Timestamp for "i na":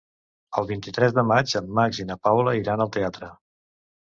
1.99-2.17